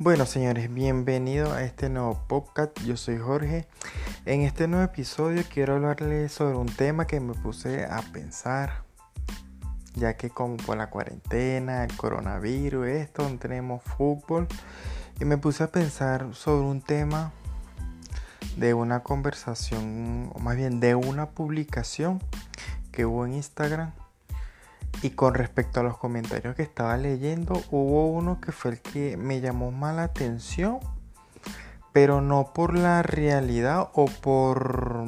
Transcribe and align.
Bueno, 0.00 0.26
señores, 0.26 0.72
bienvenidos 0.72 1.52
a 1.52 1.64
este 1.64 1.88
nuevo 1.88 2.22
podcast. 2.28 2.80
Yo 2.84 2.96
soy 2.96 3.18
Jorge. 3.18 3.66
En 4.26 4.42
este 4.42 4.68
nuevo 4.68 4.84
episodio 4.84 5.42
quiero 5.52 5.74
hablarles 5.74 6.30
sobre 6.30 6.56
un 6.56 6.68
tema 6.68 7.08
que 7.08 7.18
me 7.18 7.34
puse 7.34 7.84
a 7.84 8.00
pensar, 8.12 8.84
ya 9.96 10.16
que 10.16 10.30
como 10.30 10.56
por 10.56 10.76
la 10.76 10.88
cuarentena, 10.88 11.82
el 11.82 11.96
coronavirus, 11.96 12.86
esto, 12.86 13.28
no 13.28 13.38
tenemos 13.40 13.82
fútbol, 13.82 14.46
y 15.18 15.24
me 15.24 15.36
puse 15.36 15.64
a 15.64 15.72
pensar 15.72 16.32
sobre 16.32 16.64
un 16.64 16.80
tema 16.80 17.32
de 18.56 18.74
una 18.74 19.02
conversación, 19.02 20.30
o 20.32 20.38
más 20.38 20.56
bien 20.56 20.78
de 20.78 20.94
una 20.94 21.30
publicación 21.30 22.22
que 22.92 23.04
hubo 23.04 23.26
en 23.26 23.34
Instagram 23.34 23.90
y 25.02 25.10
con 25.10 25.34
respecto 25.34 25.80
a 25.80 25.82
los 25.82 25.96
comentarios 25.96 26.56
que 26.56 26.62
estaba 26.62 26.96
leyendo, 26.96 27.62
hubo 27.70 28.06
uno 28.06 28.40
que 28.40 28.52
fue 28.52 28.72
el 28.72 28.80
que 28.80 29.16
me 29.16 29.40
llamó 29.40 29.70
más 29.70 29.94
la 29.94 30.04
atención, 30.04 30.80
pero 31.92 32.20
no 32.20 32.52
por 32.52 32.76
la 32.76 33.02
realidad 33.02 33.88
o 33.94 34.06
por, 34.06 35.04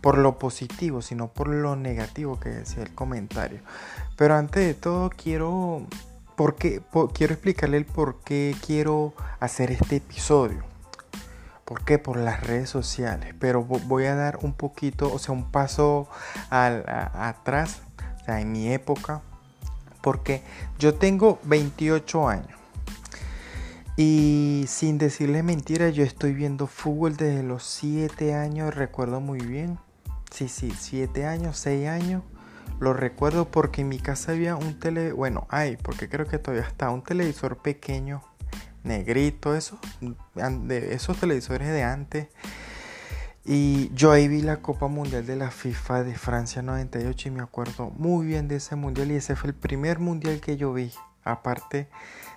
por 0.00 0.18
lo 0.18 0.38
positivo, 0.38 1.02
sino 1.02 1.28
por 1.28 1.48
lo 1.48 1.76
negativo 1.76 2.38
que 2.38 2.50
decía 2.50 2.82
el 2.82 2.94
comentario. 2.94 3.60
Pero 4.16 4.36
antes 4.36 4.66
de 4.66 4.74
todo 4.74 5.10
quiero, 5.10 5.86
quiero 7.14 7.32
explicarle 7.32 7.78
el 7.78 7.86
por 7.86 8.20
qué 8.20 8.54
quiero 8.66 9.14
hacer 9.40 9.70
este 9.70 9.96
episodio. 9.96 10.64
¿Por 11.64 11.84
qué? 11.84 11.98
Por 11.98 12.16
las 12.16 12.42
redes 12.42 12.68
sociales. 12.68 13.32
Pero 13.38 13.62
voy 13.62 14.04
a 14.06 14.16
dar 14.16 14.38
un 14.42 14.54
poquito, 14.54 15.12
o 15.12 15.20
sea, 15.20 15.32
un 15.32 15.52
paso 15.52 16.08
al, 16.50 16.84
atrás 16.86 17.82
en 18.26 18.52
mi 18.52 18.72
época, 18.72 19.22
porque 20.00 20.42
yo 20.78 20.94
tengo 20.94 21.38
28 21.44 22.28
años. 22.28 22.58
Y 23.96 24.64
sin 24.66 24.96
decirle 24.98 25.42
mentira, 25.42 25.90
yo 25.90 26.04
estoy 26.04 26.32
viendo 26.32 26.66
fútbol 26.66 27.16
desde 27.16 27.42
los 27.42 27.64
7 27.64 28.34
años, 28.34 28.74
recuerdo 28.74 29.20
muy 29.20 29.40
bien. 29.40 29.78
Sí, 30.30 30.48
sí, 30.48 30.72
7 30.76 31.26
años, 31.26 31.58
6 31.58 31.88
años. 31.88 32.22
Lo 32.78 32.94
recuerdo 32.94 33.50
porque 33.50 33.82
en 33.82 33.88
mi 33.90 33.98
casa 33.98 34.32
había 34.32 34.56
un 34.56 34.78
tele, 34.78 35.12
bueno, 35.12 35.46
hay, 35.50 35.76
porque 35.76 36.08
creo 36.08 36.26
que 36.26 36.38
todavía 36.38 36.66
está 36.66 36.88
un 36.88 37.02
televisor 37.02 37.58
pequeño, 37.58 38.22
negrito, 38.84 39.54
eso, 39.54 39.78
de 40.34 40.94
esos 40.94 41.18
televisores 41.18 41.68
de 41.68 41.82
antes 41.82 42.28
y 43.44 43.90
yo 43.94 44.12
ahí 44.12 44.28
vi 44.28 44.42
la 44.42 44.58
Copa 44.58 44.86
Mundial 44.88 45.26
de 45.26 45.36
la 45.36 45.50
FIFA 45.50 46.04
de 46.04 46.14
Francia 46.14 46.62
98 46.62 47.28
y 47.28 47.30
me 47.30 47.42
acuerdo 47.42 47.90
muy 47.90 48.26
bien 48.26 48.48
de 48.48 48.56
ese 48.56 48.76
mundial 48.76 49.10
y 49.10 49.14
ese 49.14 49.34
fue 49.34 49.50
el 49.50 49.54
primer 49.54 49.98
mundial 49.98 50.40
que 50.40 50.56
yo 50.56 50.72
vi. 50.72 50.92
Aparte 51.24 51.88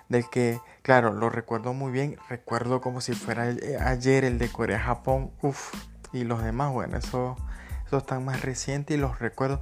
del 0.08 0.28
que, 0.28 0.60
claro, 0.82 1.12
lo 1.12 1.30
recuerdo 1.30 1.72
muy 1.72 1.90
bien, 1.92 2.16
recuerdo 2.28 2.80
como 2.80 3.00
si 3.00 3.14
fuera 3.14 3.50
eh, 3.50 3.78
ayer 3.80 4.24
el 4.24 4.38
de 4.38 4.48
Corea-Japón, 4.48 5.30
uff, 5.42 5.74
y 6.12 6.24
los 6.24 6.42
demás, 6.42 6.72
bueno, 6.72 6.96
eso, 6.98 7.36
eso 7.86 7.98
están 7.98 8.24
más 8.24 8.42
recientes 8.42 8.96
y 8.96 9.00
los 9.00 9.18
recuerdo. 9.18 9.60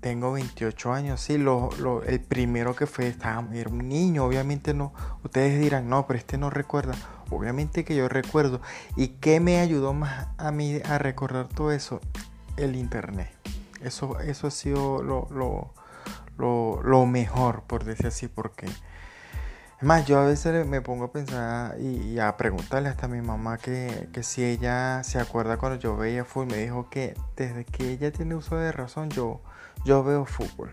Tengo 0.00 0.32
28 0.32 0.92
años, 0.92 1.20
sí, 1.20 1.36
lo, 1.36 1.70
el 2.06 2.20
primero 2.20 2.74
que 2.74 2.86
fue, 2.86 3.08
estaba, 3.08 3.46
era 3.54 3.68
un 3.68 3.86
niño, 3.86 4.24
obviamente 4.24 4.72
no, 4.72 4.94
ustedes 5.22 5.60
dirán, 5.60 5.90
no, 5.90 6.06
pero 6.06 6.18
este 6.18 6.38
no 6.38 6.48
recuerda, 6.48 6.94
obviamente 7.30 7.84
que 7.84 7.96
yo 7.96 8.08
recuerdo. 8.08 8.60
¿Y 8.96 9.08
qué 9.08 9.40
me 9.40 9.58
ayudó 9.60 9.92
más 9.92 10.28
a 10.38 10.50
mí 10.50 10.80
a 10.84 10.98
recordar 10.98 11.48
todo 11.48 11.72
eso? 11.72 12.00
El 12.56 12.76
internet. 12.76 13.30
Eso, 13.82 14.20
eso 14.20 14.46
ha 14.46 14.50
sido 14.50 15.02
lo, 15.02 15.28
lo, 15.30 16.82
lo, 16.82 17.06
mejor, 17.06 17.62
por 17.62 17.84
decir 17.84 18.06
así, 18.06 18.28
porque... 18.28 18.66
Es 18.66 19.86
más, 19.86 20.04
yo 20.04 20.18
a 20.18 20.26
veces 20.26 20.66
me 20.66 20.82
pongo 20.82 21.04
a 21.04 21.12
pensar 21.12 21.80
y, 21.80 22.18
a 22.18 22.36
preguntarle 22.36 22.90
hasta 22.90 23.06
a 23.06 23.08
mi 23.08 23.22
mamá 23.22 23.56
que, 23.56 24.10
que, 24.12 24.22
si 24.22 24.44
ella 24.44 25.02
se 25.04 25.18
acuerda 25.18 25.56
cuando 25.56 25.78
yo 25.78 25.96
veía 25.96 26.26
fútbol. 26.26 26.48
Me 26.48 26.58
dijo 26.58 26.90
que 26.90 27.14
desde 27.34 27.64
que 27.64 27.92
ella 27.92 28.12
tiene 28.12 28.34
uso 28.34 28.56
de 28.56 28.72
razón, 28.72 29.08
yo, 29.08 29.40
yo 29.86 30.04
veo 30.04 30.26
fútbol. 30.26 30.70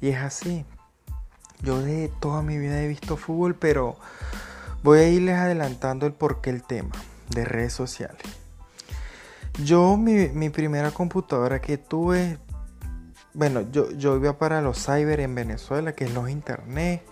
Y 0.00 0.08
es 0.08 0.18
así. 0.18 0.64
Yo 1.62 1.80
de 1.80 2.10
toda 2.20 2.42
mi 2.42 2.58
vida 2.58 2.82
he 2.82 2.88
visto 2.88 3.16
fútbol, 3.16 3.54
pero 3.54 3.96
voy 4.82 4.98
a 4.98 5.08
irles 5.08 5.36
adelantando 5.36 6.06
el 6.06 6.12
porqué 6.12 6.50
el 6.50 6.62
tema 6.62 6.92
de 7.30 7.44
redes 7.44 7.72
sociales. 7.72 8.22
Yo, 9.64 9.96
mi, 9.96 10.48
primera 10.50 10.90
computadora 10.90 11.60
que 11.60 11.76
tuve, 11.76 12.38
bueno, 13.34 13.62
yo, 13.70 13.90
yo 13.92 14.16
iba 14.16 14.38
para 14.38 14.62
los 14.62 14.84
cyber 14.84 15.20
en 15.20 15.34
Venezuela, 15.34 15.92
que 15.92 16.04
es 16.04 16.14
los 16.14 16.30
internet. 16.30 17.02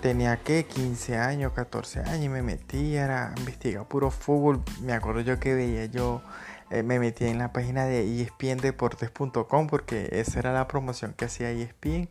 Tenía 0.00 0.36
que 0.36 0.64
15 0.64 1.16
años, 1.16 1.52
14 1.52 2.00
años 2.00 2.24
y 2.24 2.28
me 2.28 2.42
metía, 2.42 3.04
era 3.04 3.34
investigar 3.36 3.86
puro 3.86 4.10
fútbol. 4.10 4.62
Me 4.82 4.92
acuerdo 4.92 5.22
yo 5.22 5.40
que 5.40 5.54
veía 5.54 5.86
yo 5.86 6.22
eh, 6.70 6.82
me 6.82 6.98
metí 6.98 7.24
en 7.24 7.38
la 7.38 7.52
página 7.52 7.86
de 7.86 8.22
espndeportes.com 8.22 9.66
porque 9.68 10.08
esa 10.12 10.38
era 10.38 10.52
la 10.52 10.68
promoción 10.68 11.14
que 11.14 11.24
hacía 11.24 11.50
ESPN. 11.50 12.08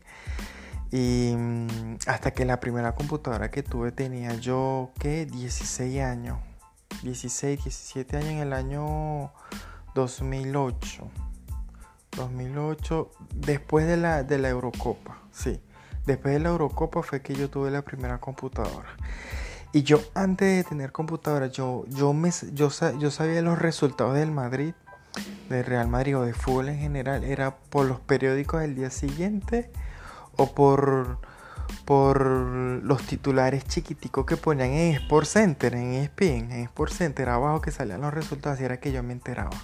Y 0.91 1.33
mm, 1.35 1.97
hasta 2.07 2.31
que 2.31 2.45
la 2.45 2.59
primera 2.59 2.95
computadora 2.95 3.51
que 3.51 3.63
tuve 3.63 3.91
tenía 3.91 4.35
yo, 4.35 4.91
¿qué? 4.99 5.25
16 5.25 6.01
años. 6.01 6.39
16, 7.03 7.63
17 7.63 8.17
años 8.17 8.29
en 8.29 8.37
el 8.39 8.53
año 8.53 9.31
2008. 9.93 11.09
2008, 12.15 13.11
después 13.35 13.85
de 13.85 13.97
la, 13.97 14.23
de 14.23 14.37
la 14.39 14.49
Eurocopa, 14.49 15.19
sí. 15.31 15.61
Después 16.05 16.33
de 16.33 16.39
la 16.39 16.49
Eurocopa 16.49 17.03
fue 17.03 17.21
que 17.21 17.35
yo 17.35 17.49
tuve 17.49 17.69
la 17.69 17.83
primera 17.83 18.17
computadora. 18.19 18.95
Y 19.73 19.83
yo 19.83 19.99
antes 20.15 20.57
de 20.57 20.63
tener 20.63 20.91
computadora, 20.91 21.47
yo, 21.47 21.85
yo, 21.89 22.13
me, 22.13 22.31
yo, 22.53 22.69
yo 22.97 23.11
sabía 23.11 23.41
los 23.41 23.59
resultados 23.59 24.15
del 24.15 24.31
Madrid, 24.31 24.73
del 25.49 25.65
Real 25.65 25.87
Madrid 25.87 26.17
o 26.17 26.23
de 26.23 26.33
fútbol 26.33 26.69
en 26.69 26.79
general, 26.79 27.23
era 27.23 27.57
por 27.57 27.85
los 27.85 27.99
periódicos 27.99 28.61
del 28.61 28.75
día 28.75 28.89
siguiente 28.89 29.69
o 30.37 30.53
por, 30.53 31.19
por 31.85 32.21
los 32.21 33.03
titulares 33.03 33.65
chiquiticos 33.65 34.25
que 34.25 34.37
ponían 34.37 34.69
en 34.69 34.95
Sport 34.95 35.27
Center, 35.27 35.75
en 35.75 35.93
ESPN, 35.93 36.51
en 36.51 36.63
Sport 36.63 36.93
Center, 36.93 37.29
abajo 37.29 37.61
que 37.61 37.71
salían 37.71 38.01
los 38.01 38.13
resultados, 38.13 38.59
y 38.61 38.63
era 38.63 38.79
que 38.79 38.91
yo 38.91 39.03
me 39.03 39.13
enteraba. 39.13 39.57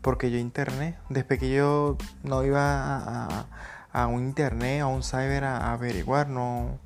Porque 0.00 0.30
yo 0.30 0.38
internet, 0.38 0.98
desde 1.08 1.38
que 1.38 1.50
yo 1.50 1.96
no 2.22 2.44
iba 2.44 3.46
a, 3.92 4.06
un 4.06 4.24
internet, 4.24 4.82
a 4.82 4.86
un 4.86 5.02
cyber 5.02 5.44
a, 5.44 5.72
averiguar, 5.72 6.28
no, 6.28 6.78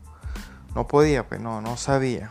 no 0.75 0.87
podía, 0.87 1.27
pues 1.27 1.41
no, 1.41 1.60
no 1.60 1.77
sabía. 1.77 2.31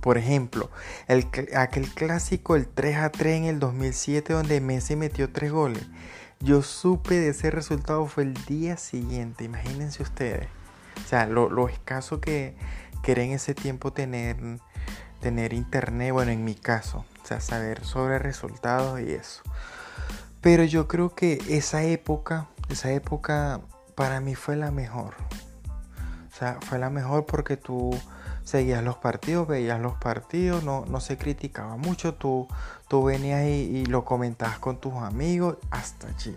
Por 0.00 0.18
ejemplo, 0.18 0.70
el, 1.08 1.26
aquel 1.56 1.88
clásico, 1.88 2.54
el 2.54 2.68
3 2.68 2.96
a 2.98 3.10
3 3.10 3.36
en 3.36 3.44
el 3.44 3.60
2007, 3.60 4.32
donde 4.32 4.60
Messi 4.60 4.94
metió 4.94 5.30
3 5.30 5.50
goles. 5.50 5.86
Yo 6.44 6.60
supe 6.60 7.18
de 7.18 7.30
ese 7.30 7.50
resultado 7.50 8.06
fue 8.06 8.24
el 8.24 8.34
día 8.44 8.76
siguiente, 8.76 9.44
imagínense 9.44 10.02
ustedes. 10.02 10.46
O 11.02 11.08
sea, 11.08 11.24
lo, 11.24 11.68
escaso 11.70 12.20
que, 12.20 12.54
que 13.02 13.12
en 13.12 13.32
ese 13.32 13.54
tiempo 13.54 13.94
tener, 13.94 14.36
tener 15.20 15.54
internet, 15.54 16.12
bueno, 16.12 16.32
en 16.32 16.44
mi 16.44 16.54
caso, 16.54 17.06
o 17.22 17.26
sea, 17.26 17.40
saber 17.40 17.82
sobre 17.82 18.18
resultados 18.18 19.00
y 19.00 19.12
eso. 19.12 19.42
Pero 20.42 20.64
yo 20.64 20.86
creo 20.86 21.14
que 21.14 21.42
esa 21.48 21.82
época, 21.82 22.48
esa 22.68 22.92
época 22.92 23.62
para 23.94 24.20
mí 24.20 24.34
fue 24.34 24.56
la 24.56 24.70
mejor. 24.70 25.14
O 26.30 26.36
sea, 26.36 26.58
fue 26.60 26.78
la 26.78 26.90
mejor 26.90 27.24
porque 27.24 27.56
tú 27.56 27.98
seguías 28.44 28.84
los 28.84 28.96
partidos, 28.98 29.48
veías 29.48 29.80
los 29.80 29.94
partidos, 29.94 30.62
no, 30.62 30.84
no 30.86 31.00
se 31.00 31.16
criticaba 31.16 31.76
mucho, 31.76 32.14
tú, 32.14 32.46
tú 32.88 33.04
venías 33.04 33.44
y, 33.46 33.86
lo 33.86 34.04
comentabas 34.04 34.58
con 34.58 34.78
tus 34.80 34.94
amigos, 34.94 35.56
hasta 35.70 36.08
allí. 36.08 36.36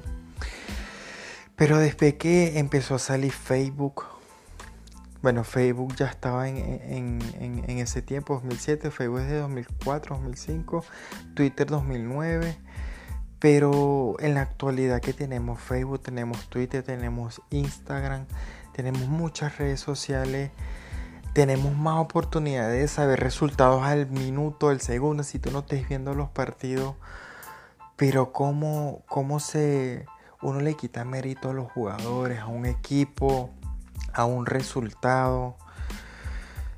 Pero 1.55 1.77
después 1.77 2.15
que 2.15 2.59
empezó 2.59 2.95
a 2.95 2.99
salir 2.99 3.31
Facebook, 3.31 4.05
bueno, 5.21 5.43
Facebook 5.43 5.95
ya 5.95 6.05
estaba 6.05 6.47
en, 6.47 7.19
en, 7.39 7.79
ese 7.79 8.01
tiempo, 8.01 8.35
2007, 8.35 8.91
Facebook 8.91 9.21
es 9.21 9.29
de 9.29 9.37
2004, 9.39 10.15
2005, 10.15 10.85
Twitter 11.33 11.67
2009. 11.67 12.57
Pero 13.39 14.15
en 14.19 14.33
la 14.33 14.41
actualidad 14.41 15.01
que 15.01 15.13
tenemos 15.13 15.59
Facebook, 15.59 16.01
tenemos 16.01 16.47
Twitter, 16.49 16.81
tenemos 16.81 17.41
Instagram, 17.51 18.25
tenemos 18.73 19.07
muchas 19.07 19.57
redes 19.57 19.79
sociales 19.79 20.51
tenemos 21.37 21.77
más 21.77 21.99
oportunidades 21.99 22.81
de 22.81 22.87
saber 22.87 23.19
resultados 23.19 23.83
al 23.83 24.09
minuto, 24.09 24.69
al 24.69 24.81
segundo, 24.81 25.21
si 25.21 25.37
tú 25.37 25.51
no 25.51 25.59
estés 25.59 25.87
viendo 25.87 26.15
los 26.15 26.29
partidos. 26.29 26.95
Pero 27.95 28.33
cómo, 28.33 29.03
cómo 29.07 29.39
se 29.39 30.07
uno 30.41 30.61
le 30.61 30.73
quita 30.73 31.05
mérito 31.05 31.51
a 31.51 31.53
los 31.53 31.71
jugadores, 31.71 32.39
a 32.39 32.47
un 32.47 32.65
equipo, 32.65 33.51
a 34.13 34.25
un 34.25 34.47
resultado. 34.47 35.57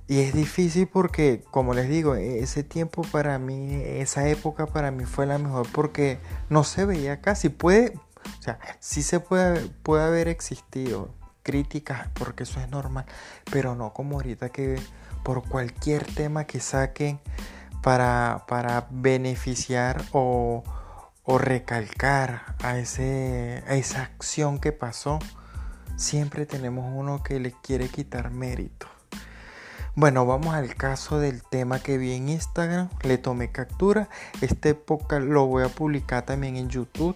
Y 0.09 0.19
es 0.19 0.33
difícil 0.33 0.89
porque, 0.89 1.41
como 1.51 1.73
les 1.73 1.88
digo, 1.88 2.15
ese 2.15 2.62
tiempo 2.62 3.03
para 3.13 3.39
mí, 3.39 3.75
esa 3.81 4.27
época 4.27 4.65
para 4.65 4.91
mí 4.91 5.05
fue 5.05 5.25
la 5.25 5.38
mejor 5.38 5.67
porque 5.71 6.19
no 6.50 6.65
se 6.65 6.83
veía 6.83 7.21
casi. 7.21 7.47
Puede, 7.47 7.94
o 8.39 8.41
sea, 8.41 8.59
sí 8.81 9.03
se 9.03 9.21
puede, 9.21 9.69
puede 9.83 10.03
haber 10.03 10.27
existido 10.27 11.17
críticas, 11.50 12.10
porque 12.13 12.44
eso 12.44 12.60
es 12.60 12.69
normal, 12.69 13.06
pero 13.51 13.74
no 13.74 13.92
como 13.92 14.18
ahorita 14.18 14.50
que 14.50 14.80
por 15.24 15.50
cualquier 15.50 16.06
tema 16.06 16.44
que 16.44 16.60
saquen 16.60 17.19
para, 17.81 18.46
para 18.48 18.86
beneficiar 18.92 20.00
o, 20.12 20.63
o 21.24 21.38
recalcar 21.40 22.56
a, 22.62 22.78
ese, 22.78 23.63
a 23.68 23.74
esa 23.74 24.04
acción 24.04 24.60
que 24.60 24.72
pasó, 24.74 25.18
siempre 25.96 26.46
tenemos 26.46 26.86
uno 26.96 27.24
que 27.24 27.40
le 27.40 27.51
quiere 27.63 27.88
quitar 27.88 28.30
mérito. 28.30 28.86
Bueno, 29.96 30.28
vamos 30.28 30.54
al 30.54 30.75
caso 30.75 31.19
del 31.19 31.42
tema 31.42 31.80
que 31.80 31.98
vi 31.98 32.13
en 32.13 32.30
Instagram. 32.30 32.90
Le 33.01 33.18
tomé 33.18 33.51
captura. 33.51 34.07
Este 34.40 34.75
podcast 34.75 35.24
lo 35.24 35.48
voy 35.48 35.63
a 35.63 35.69
publicar 35.69 36.28
también 36.28 36.57
en 36.57 36.69
YouTube. 36.69 37.16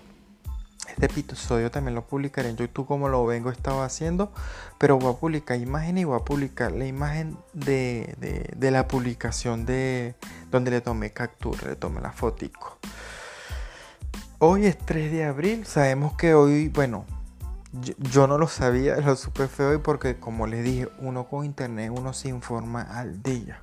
Este 1.00 1.20
episodio 1.20 1.72
también 1.72 1.96
lo 1.96 2.06
publicaré 2.06 2.50
en 2.50 2.56
YouTube 2.56 2.86
como 2.86 3.10
lo 3.10 3.26
vengo 3.26 3.50
estaba 3.50 3.84
haciendo. 3.84 4.32
Pero 4.78 5.00
voy 5.00 5.14
a 5.14 5.18
publicar 5.18 5.60
imágenes 5.60 6.04
y 6.04 6.06
voy 6.06 6.20
a 6.20 6.24
publicar 6.24 6.72
la 6.72 6.86
imagen 6.86 7.38
de, 7.54 8.16
de, 8.56 8.72
la 8.72 8.88
publicación 8.88 9.66
de 9.66 10.16
donde 10.52 10.72
le 10.72 10.82
tomé 10.82 11.12
captura, 11.12 11.68
le 11.68 11.76
tomé 11.76 12.00
la 12.00 12.12
fotico. 12.12 12.78
Hoy 14.38 14.68
es 14.68 14.78
3 14.78 15.12
de 15.12 15.26
abril. 15.26 15.66
Sabemos 15.66 16.14
que 16.14 16.36
hoy, 16.36 16.70
bueno, 16.70 17.06
yo, 17.98 18.28
no 18.28 18.38
lo 18.38 18.48
sabía, 18.48 18.96
lo 19.02 19.16
supe 19.16 19.48
feo 19.48 19.74
y 19.74 19.80
porque 19.80 20.20
como 20.20 20.46
les 20.46 20.64
dije, 20.64 20.90
uno 21.00 21.28
con 21.28 21.44
internet 21.44 21.92
uno 21.92 22.14
se 22.14 22.30
informa 22.30 22.82
al 22.82 23.24
día. 23.24 23.62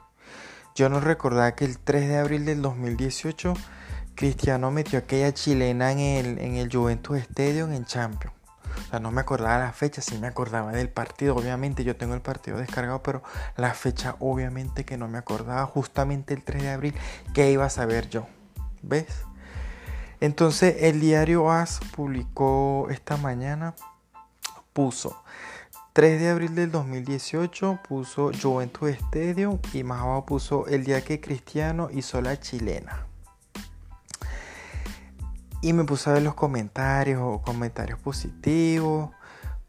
Yo 0.75 0.89
no 0.89 1.01
recordaba 1.01 1.53
que 1.53 1.65
el 1.65 1.79
3 1.79 2.09
de 2.09 2.19
abril 2.19 2.45
del 2.45 2.63
2018 2.63 3.55
Cristiano 4.21 4.71
metió 4.71 4.99
aquella 4.99 5.33
chilena 5.33 5.93
en 5.93 5.99
el, 5.99 6.39
en 6.41 6.57
el 6.57 6.71
Juventus 6.71 7.17
Stadium 7.21 7.73
en 7.73 7.87
Champions. 7.87 8.37
O 8.87 8.91
sea, 8.91 9.01
no 9.01 9.11
me 9.11 9.23
acordaba 9.23 9.59
la 9.59 9.73
fecha, 9.73 10.03
sí 10.03 10.19
me 10.19 10.27
acordaba 10.27 10.73
del 10.73 10.91
partido. 10.91 11.35
Obviamente 11.35 11.85
yo 11.85 11.97
tengo 11.97 12.13
el 12.13 12.21
partido 12.21 12.59
descargado, 12.59 13.03
pero 13.03 13.23
la 13.57 13.73
fecha 13.73 14.17
obviamente 14.19 14.85
que 14.85 14.99
no 14.99 15.09
me 15.09 15.17
acordaba. 15.17 15.65
Justamente 15.65 16.35
el 16.35 16.43
3 16.43 16.63
de 16.63 16.71
abril, 16.71 16.95
¿qué 17.33 17.51
iba 17.51 17.65
a 17.65 17.71
saber 17.71 18.11
yo? 18.11 18.27
¿Ves? 18.83 19.07
Entonces 20.21 20.77
el 20.81 21.01
diario 21.01 21.51
AS 21.51 21.81
publicó 21.97 22.89
esta 22.91 23.17
mañana 23.17 23.75
puso 24.75 25.25
3 25.95 26.21
de 26.21 26.29
abril 26.29 26.55
del 26.55 26.71
2018 26.71 27.81
puso 27.89 28.33
Juventus 28.39 28.91
Stadium 28.91 29.59
y 29.73 29.83
más 29.83 30.03
abajo 30.03 30.27
puso 30.27 30.67
el 30.67 30.85
día 30.85 31.03
que 31.03 31.23
Cristiano 31.23 31.89
hizo 31.91 32.21
la 32.21 32.39
chilena. 32.39 33.07
Y 35.63 35.73
me 35.73 35.85
puse 35.85 36.11
a 36.11 36.15
ver 36.15 36.23
los 36.23 36.35
comentarios 36.35 37.21
o 37.23 37.43
comentarios 37.43 37.99
positivos, 37.99 39.11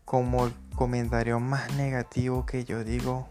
como 0.06 0.46
el 0.46 0.54
comentario 0.76 1.40
más 1.40 1.74
negativo 1.76 2.46
que 2.46 2.64
yo 2.64 2.84
digo, 2.84 3.28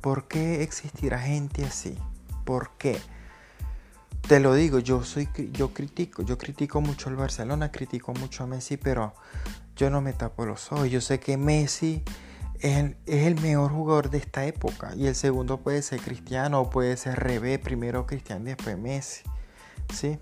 ¿por 0.00 0.28
qué 0.28 0.62
existirá 0.62 1.18
gente 1.18 1.64
así? 1.64 1.96
¿Por 2.44 2.70
qué? 2.78 3.00
Te 4.28 4.40
lo 4.40 4.54
digo, 4.54 4.78
yo 4.78 5.04
soy 5.04 5.28
yo 5.52 5.72
critico, 5.72 6.22
yo 6.22 6.38
critico 6.38 6.80
mucho 6.80 7.10
al 7.10 7.16
Barcelona, 7.16 7.70
critico 7.70 8.12
mucho 8.14 8.44
a 8.44 8.46
Messi, 8.46 8.76
pero 8.76 9.14
yo 9.76 9.90
no 9.90 10.00
me 10.00 10.12
tapo 10.12 10.46
los 10.46 10.72
ojos. 10.72 10.90
Yo 10.90 11.00
sé 11.00 11.20
que 11.20 11.36
Messi 11.36 12.02
es 12.60 12.94
el, 13.06 13.40
mejor 13.40 13.70
jugador 13.70 14.10
de 14.10 14.18
esta 14.18 14.46
época. 14.46 14.94
Y 14.96 15.06
el 15.06 15.14
segundo 15.14 15.58
puede 15.58 15.82
ser 15.82 16.00
Cristiano 16.00 16.60
o 16.60 16.70
puede 16.70 16.96
ser 16.96 17.18
Rebe, 17.20 17.58
primero 17.58 18.06
Cristiano 18.06 18.46
después 18.46 18.78
Messi. 18.78 19.22
¿Sí? 19.92 20.18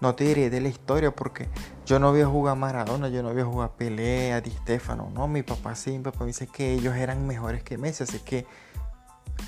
No 0.00 0.14
te 0.14 0.24
diré 0.24 0.50
de 0.50 0.60
la 0.60 0.68
historia 0.68 1.10
porque 1.10 1.48
yo 1.86 1.98
no 1.98 2.10
voy 2.10 2.22
a 2.22 2.26
jugar 2.26 2.56
Maradona, 2.56 3.08
yo 3.08 3.22
no 3.22 3.32
voy 3.32 3.42
a 3.42 3.44
jugar 3.44 3.70
Pelé, 3.76 4.40
Di 4.40 4.50
Stefano. 4.50 5.10
No, 5.12 5.28
mi 5.28 5.42
papá 5.42 5.74
sí, 5.74 5.92
mi 5.92 6.04
papá 6.04 6.24
dice 6.24 6.46
que 6.46 6.72
ellos 6.72 6.96
eran 6.96 7.26
mejores 7.26 7.62
que 7.62 7.78
Messi. 7.78 8.04
Así 8.04 8.18
que, 8.20 8.46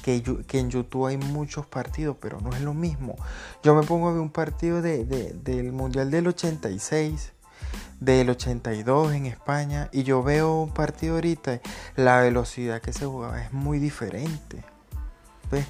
que, 0.03 0.23
en 0.59 0.71
YouTube 0.71 1.07
hay 1.07 1.17
muchos 1.17 1.67
partidos, 1.67 2.17
pero 2.21 2.41
no 2.41 2.51
es 2.51 2.61
lo 2.63 2.75
mismo. 2.75 3.17
Yo 3.63 3.75
me 3.75 3.83
pongo 3.83 4.09
a 4.09 4.13
ver 4.13 4.21
un 4.21 4.31
partido 4.31 4.83
del 4.83 5.73
Mundial 5.73 6.11
del 6.11 6.29
86 6.29 7.33
del 8.01 8.31
82 8.31 9.13
en 9.13 9.27
España 9.27 9.89
y 9.93 10.03
yo 10.03 10.23
veo 10.23 10.61
un 10.63 10.75
partido 10.75 11.15
ahorita, 11.15 11.61
la 11.95 12.21
velocidad 12.21 12.81
que 12.81 12.93
se 12.93 13.07
jugaba 13.07 13.43
es 13.43 13.53
muy 13.53 13.79
diferente. 13.79 14.65
¿Ves? 15.53 15.67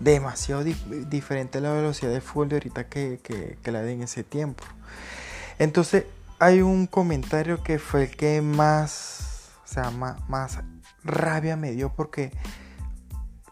Demasiado 0.00 0.64
diferente 0.64 1.60
la 1.60 1.72
velocidad 1.72 2.10
del 2.10 2.22
fútbol 2.22 2.48
de 2.48 2.56
ahorita 2.56 2.88
que, 2.88 3.58
la 3.64 3.82
de 3.82 3.92
en 3.92 4.02
ese 4.02 4.24
tiempo. 4.24 4.64
Entonces 5.58 6.04
hay 6.40 6.62
un 6.62 6.86
comentario 6.86 7.62
que 7.62 7.78
fue 7.78 8.04
el 8.04 8.10
que 8.16 8.42
más, 8.42 9.50
o 9.64 9.68
sea, 9.68 9.90
más, 9.90 10.58
rabia 11.04 11.56
me 11.56 11.70
dio 11.70 11.92
porque 11.94 12.32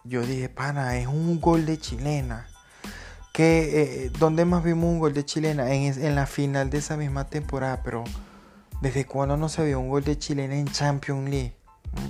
yo 0.03 0.27
dije, 0.27 0.49
pana, 0.49 0.97
es 0.99 1.07
un 1.07 1.41
gol 1.41 1.65
de 1.67 1.79
chilena 1.79 2.49
que 3.33 4.05
eh, 4.05 4.11
donde 4.19 4.45
más 4.45 4.63
vimos 4.65 4.85
un 4.85 4.99
gol 4.99 5.15
de 5.15 5.25
chilena 5.25 5.73
en, 5.73 6.03
en, 6.03 6.15
la 6.15 6.27
final 6.27 6.71
de 6.71 6.79
esa 6.79 6.97
misma 6.97 7.25
temporada, 7.25 7.83
pero 7.83 8.05
desde 8.81 9.07
cuando 9.07 9.37
no 9.37 9.49
se 9.49 9.65
vio 9.65 9.81
un 9.81 9.89
gol 9.89 10.05
de 10.05 10.19
chilena 10.19 10.55
en 10.55 10.67
Champions 10.69 11.29
League 11.29 11.57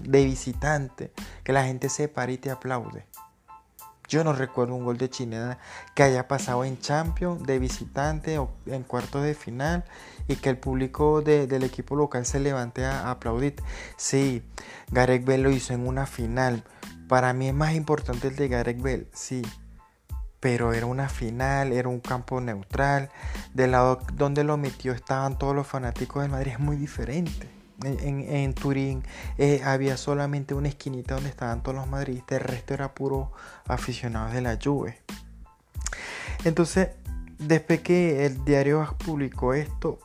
de 0.02 0.24
visitante, 0.24 1.12
que 1.42 1.52
la 1.52 1.64
gente 1.64 1.88
se 1.88 2.08
para 2.08 2.32
y 2.32 2.38
te 2.38 2.50
aplaude. 2.50 3.06
Yo 4.08 4.22
no 4.22 4.32
recuerdo 4.32 4.74
un 4.74 4.84
gol 4.84 4.98
de 4.98 5.08
chilena 5.08 5.58
que 5.94 6.02
haya 6.02 6.28
pasado 6.28 6.64
en 6.64 6.78
Champions 6.78 7.42
de 7.44 7.58
visitante 7.58 8.38
o 8.38 8.50
en 8.66 8.82
cuartos 8.82 9.22
de 9.22 9.34
final 9.34 9.84
y 10.28 10.36
que 10.36 10.50
el 10.50 10.58
público 10.58 11.22
del 11.22 11.62
equipo 11.62 11.96
local 11.96 12.26
se 12.26 12.40
levante 12.40 12.84
a, 12.84 13.08
a 13.08 13.12
aplaudir. 13.12 13.56
Sí, 13.96 14.42
Gareth 14.90 15.24
Bell 15.24 15.42
lo 15.42 15.50
hizo 15.50 15.72
en 15.72 15.86
una 15.86 16.06
final. 16.06 16.64
Para 17.08 17.32
mí 17.32 17.48
es 17.48 17.54
más 17.54 17.74
importante 17.74 18.28
el 18.28 18.36
de 18.36 18.48
Gareth 18.48 18.80
Bell, 18.80 19.08
sí, 19.12 19.42
pero 20.40 20.74
era 20.74 20.84
una 20.84 21.08
final, 21.08 21.72
era 21.72 21.88
un 21.88 22.00
campo 22.00 22.38
neutral. 22.40 23.08
Del 23.54 23.70
lado 23.70 24.00
donde 24.12 24.44
lo 24.44 24.58
metió 24.58 24.92
estaban 24.92 25.38
todos 25.38 25.54
los 25.54 25.66
fanáticos 25.66 26.22
del 26.22 26.30
Madrid, 26.30 26.52
es 26.52 26.60
muy 26.60 26.76
diferente. 26.76 27.63
En, 27.86 28.54
Turín 28.54 29.02
eh, 29.38 29.60
había 29.64 29.96
solamente 29.96 30.54
una 30.54 30.68
esquinita 30.68 31.14
donde 31.14 31.30
estaban 31.30 31.62
todos 31.62 31.76
los 31.76 31.86
madridistas, 31.86 32.40
el 32.40 32.44
resto 32.44 32.74
era 32.74 32.94
puro 32.94 33.32
aficionados 33.66 34.32
de 34.32 34.40
la 34.40 34.58
Juve. 34.62 35.00
Entonces, 36.44 36.88
después 37.38 37.80
que 37.80 38.26
el 38.26 38.44
diario 38.44 38.96
publicó 39.04 39.54
esto, 39.54 39.98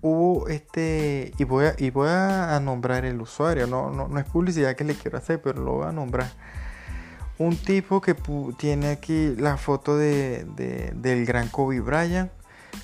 hubo 0.00 0.48
este, 0.48 1.32
y 1.38 1.44
voy 1.44 1.66
a, 1.66 1.74
y 1.78 1.90
voy 1.90 2.08
a 2.10 2.58
nombrar 2.60 3.04
el 3.04 3.20
usuario, 3.20 3.66
no, 3.66 3.90
no, 3.90 4.18
es 4.18 4.24
publicidad 4.26 4.76
que 4.76 4.84
le 4.84 4.94
quiero 4.94 5.18
hacer, 5.18 5.40
pero 5.40 5.62
lo 5.62 5.72
voy 5.74 5.86
a 5.86 5.92
nombrar 5.92 6.30
un 7.38 7.56
tipo 7.56 8.00
que 8.00 8.14
tiene 8.56 8.90
aquí 8.90 9.34
la 9.36 9.56
foto 9.56 9.96
de, 9.96 10.44
del 10.94 11.26
gran 11.26 11.48
Kobe 11.48 11.80
Bryant. 11.80 12.30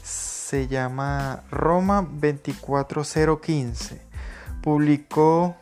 Se 0.03 0.67
llama 0.67 1.45
Roma 1.51 2.03
24015. 2.03 4.08
Publicó, 4.69 5.57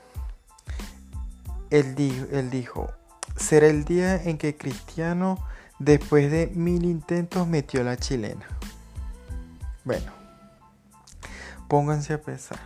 él 1.70 1.94
dijo, 1.94 2.26
él 2.32 2.50
dijo, 2.50 2.92
será 3.36 3.68
el 3.68 3.84
día 3.84 4.20
en 4.20 4.36
que 4.36 4.56
Cristiano, 4.56 5.38
después 5.78 6.28
de 6.28 6.48
mil 6.48 6.84
intentos, 6.84 7.46
metió 7.46 7.84
la 7.84 7.96
chilena. 7.96 8.44
Bueno, 9.84 10.10
pónganse 11.68 12.14
a 12.14 12.20
pensar. 12.20 12.58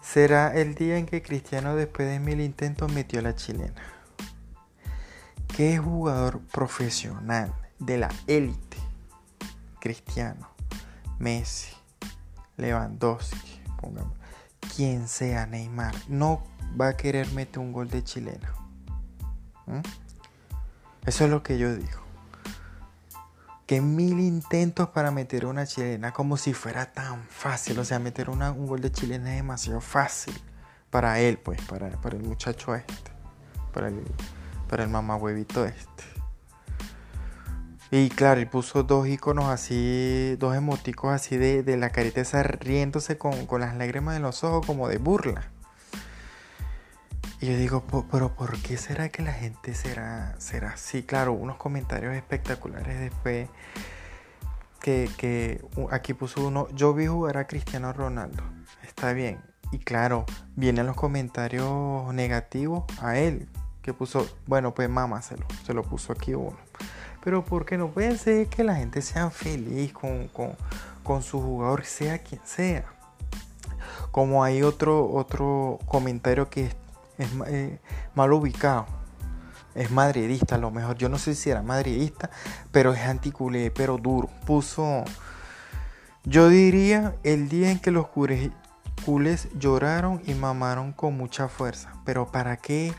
Será 0.00 0.54
el 0.54 0.76
día 0.76 0.98
en 0.98 1.06
que 1.06 1.20
Cristiano, 1.20 1.74
después 1.74 2.06
de 2.06 2.20
mil 2.20 2.40
intentos, 2.40 2.92
metió 2.92 3.20
la 3.20 3.34
chilena. 3.34 3.82
¿Qué 5.48 5.78
jugador 5.78 6.42
profesional 6.42 7.52
de 7.80 7.98
la 7.98 8.10
élite? 8.28 8.76
Cristiano, 9.80 10.48
Messi, 11.18 11.74
Lewandowski, 12.56 13.60
quien 14.60 15.08
sea 15.08 15.46
Neymar, 15.46 15.94
no 16.08 16.42
va 16.80 16.88
a 16.88 16.96
querer 16.96 17.30
meter 17.32 17.58
un 17.58 17.72
gol 17.72 17.88
de 17.88 18.04
chilena. 18.04 18.52
¿Mm? 19.66 19.80
Eso 21.06 21.24
es 21.24 21.30
lo 21.30 21.42
que 21.42 21.58
yo 21.58 21.74
digo. 21.74 22.00
Que 23.66 23.80
mil 23.80 24.18
intentos 24.18 24.88
para 24.88 25.10
meter 25.10 25.46
una 25.46 25.66
chilena 25.66 26.12
como 26.12 26.36
si 26.36 26.52
fuera 26.54 26.92
tan 26.92 27.22
fácil. 27.28 27.78
O 27.78 27.84
sea, 27.84 27.98
meter 27.98 28.28
un 28.28 28.66
gol 28.66 28.80
de 28.80 28.90
chilena 28.90 29.30
es 29.30 29.36
demasiado 29.36 29.80
fácil 29.80 30.34
para 30.90 31.20
él, 31.20 31.38
pues, 31.38 31.60
para, 31.62 31.88
el 31.88 32.22
muchacho 32.22 32.74
este. 32.74 33.12
Para 33.72 33.88
el, 33.88 34.02
para 34.68 34.84
el 34.84 34.90
mamá 34.90 35.16
huevito 35.16 35.64
este. 35.64 36.09
Y 37.92 38.08
claro, 38.08 38.40
y 38.40 38.44
puso 38.44 38.84
dos 38.84 39.08
iconos 39.08 39.46
así, 39.46 40.36
dos 40.38 40.54
emoticos 40.54 41.12
así 41.12 41.36
de, 41.36 41.76
la 41.76 41.90
carita 41.90 42.20
esa 42.20 42.42
riéndose 42.44 43.18
con, 43.18 43.34
las 43.58 43.74
lágrimas 43.74 44.16
en 44.16 44.22
los 44.22 44.44
ojos 44.44 44.64
como 44.64 44.88
de 44.88 44.98
burla. 44.98 45.50
Y 47.40 47.46
yo 47.46 47.56
digo, 47.56 47.84
pero 48.12 48.34
¿por 48.34 48.60
qué 48.62 48.76
será 48.76 49.08
que 49.08 49.22
la 49.22 49.32
gente 49.32 49.74
será, 49.74 50.36
será 50.38 50.74
así? 50.74 51.02
Claro, 51.02 51.32
unos 51.32 51.56
comentarios 51.56 52.14
espectaculares 52.14 53.00
después 53.00 53.48
que, 54.78 55.10
que 55.16 55.64
aquí 55.90 56.14
puso 56.14 56.46
uno, 56.46 56.68
yo 56.74 56.94
vi 56.94 57.06
jugar 57.06 57.38
a 57.38 57.48
Cristiano 57.48 57.92
Ronaldo. 57.92 58.44
Está 58.86 59.12
bien. 59.14 59.40
Y 59.72 59.78
claro, 59.78 60.26
vienen 60.54 60.86
los 60.86 60.96
comentarios 60.96 62.12
negativos 62.14 62.84
a 63.00 63.18
él 63.18 63.48
que 63.82 63.94
puso, 63.94 64.28
bueno, 64.46 64.74
pues 64.74 64.88
mamá 64.88 65.22
se 65.22 65.36
lo, 65.36 65.46
se 65.64 65.74
lo 65.74 65.82
puso 65.82 66.12
aquí 66.12 66.34
uno. 66.34 66.56
Pero 67.22 67.44
porque 67.44 67.76
no 67.76 67.90
puede 67.90 68.16
ser 68.16 68.46
que 68.48 68.64
la 68.64 68.76
gente 68.76 69.02
sea 69.02 69.30
feliz 69.30 69.92
con, 69.92 70.28
con, 71.02 71.22
su 71.22 71.40
jugador, 71.40 71.84
sea 71.84 72.18
quien 72.18 72.40
sea. 72.44 72.84
Como 74.10 74.42
hay 74.42 74.62
otro, 74.62 75.10
otro 75.10 75.78
comentario 75.86 76.48
que 76.48 76.66
es, 77.18 77.28
eh, 77.46 77.78
mal 78.14 78.32
ubicado. 78.32 78.86
Es 79.74 79.90
madridista, 79.90 80.56
a 80.56 80.58
lo 80.58 80.70
mejor. 80.70 80.96
Yo 80.96 81.08
no 81.08 81.18
sé 81.18 81.34
si 81.34 81.50
era 81.50 81.62
madridista, 81.62 82.30
pero 82.72 82.92
es 82.92 83.00
anticulé, 83.00 83.70
pero 83.70 83.98
duro. 83.98 84.28
Puso. 84.46 85.04
Yo 86.24 86.48
diría 86.48 87.14
el 87.22 87.48
día 87.48 87.70
en 87.70 87.78
que 87.78 87.90
los 87.90 88.06
culés 88.08 89.48
lloraron 89.58 90.22
y 90.26 90.34
mamaron 90.34 90.92
con 90.92 91.16
mucha 91.16 91.48
fuerza. 91.48 91.92
Pero 92.04 92.32
¿para 92.32 92.56
qué 92.56 92.92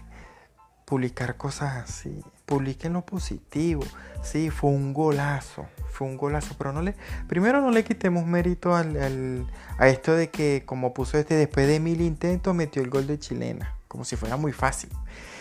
publicar 0.86 1.38
cosas 1.38 1.76
así? 1.78 2.24
Publiquen 2.52 2.92
lo 2.92 3.06
positivo. 3.06 3.82
Sí, 4.24 4.50
fue 4.50 4.72
un 4.72 4.92
golazo. 4.92 5.68
Fue 5.90 6.06
un 6.06 6.18
golazo. 6.18 6.54
Pero 6.58 6.74
no 6.74 6.82
le. 6.82 6.96
Primero 7.30 7.62
no 7.62 7.72
le 7.72 7.86
quitemos 7.86 8.26
mérito 8.26 8.76
al, 8.76 9.48
a 9.78 9.88
esto 9.88 10.14
de 10.14 10.30
que, 10.30 10.64
como 10.66 10.94
puso 10.94 11.18
este, 11.18 11.36
después 11.36 11.66
de 11.66 11.80
mil 11.80 12.02
intentos, 12.02 12.54
metió 12.54 12.82
el 12.82 12.90
gol 12.90 13.08
de 13.08 13.18
chilena. 13.18 13.78
Como 13.88 14.04
si 14.04 14.18
fuera 14.18 14.36
muy 14.36 14.52
fácil. 14.52 14.90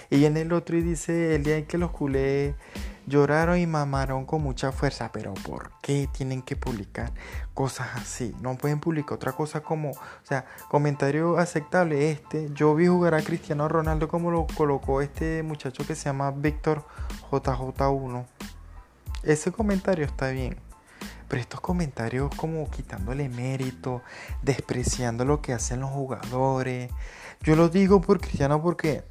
Y 0.08 0.24
en 0.24 0.36
el 0.36 0.52
otro 0.52 0.76
y 0.76 0.82
dice 0.82 1.34
el 1.34 1.42
día 1.42 1.56
en 1.56 1.66
que 1.66 1.78
los 1.78 1.90
culés 1.90 2.54
lloraron 3.06 3.58
y 3.58 3.66
mamaron 3.66 4.26
con 4.26 4.42
mucha 4.42 4.72
fuerza. 4.72 5.10
Pero 5.12 5.34
¿por 5.34 5.72
qué 5.82 6.08
tienen 6.12 6.42
que 6.42 6.56
publicar 6.56 7.12
cosas 7.54 7.88
así? 7.96 8.34
No 8.40 8.56
pueden 8.56 8.80
publicar 8.80 9.14
otra 9.14 9.32
cosa 9.32 9.62
como, 9.62 9.90
o 9.90 10.24
sea, 10.24 10.44
comentario 10.68 11.38
aceptable 11.38 12.10
este. 12.10 12.50
Yo 12.52 12.74
vi 12.74 12.86
jugar 12.86 13.14
a 13.14 13.22
Cristiano 13.22 13.68
Ronaldo 13.68 14.08
como 14.08 14.30
lo 14.30 14.46
colocó 14.56 15.00
este 15.00 15.42
muchacho 15.42 15.86
que 15.86 15.94
se 15.94 16.04
llama 16.04 16.30
Víctor 16.30 16.84
JJ1. 17.30 18.26
Ese 19.22 19.52
comentario 19.52 20.04
está 20.04 20.28
bien. 20.30 20.56
Pero 21.28 21.42
estos 21.42 21.60
comentarios 21.60 22.34
como 22.34 22.68
quitándole 22.70 23.28
mérito, 23.28 24.02
despreciando 24.42 25.24
lo 25.24 25.40
que 25.40 25.52
hacen 25.52 25.80
los 25.80 25.90
jugadores. 25.90 26.90
Yo 27.42 27.54
lo 27.54 27.68
digo 27.68 28.00
por 28.00 28.20
Cristiano 28.20 28.60
porque 28.60 29.04